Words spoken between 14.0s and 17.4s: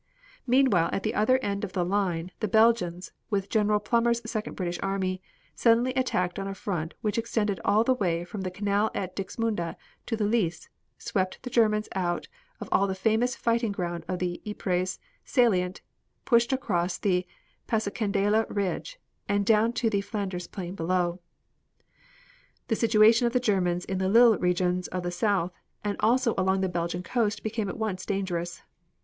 of the Ypres salient, pushed across the